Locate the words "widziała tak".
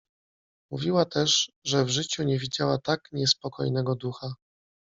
2.39-3.09